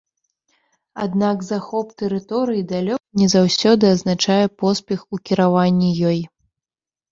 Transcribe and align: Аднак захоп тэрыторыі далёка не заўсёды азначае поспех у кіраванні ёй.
Аднак 1.03 1.43
захоп 1.49 1.87
тэрыторыі 2.03 2.65
далёка 2.73 3.05
не 3.23 3.27
заўсёды 3.35 3.93
азначае 3.97 4.41
поспех 4.65 4.99
у 5.17 5.23
кіраванні 5.31 5.95
ёй. 6.13 6.19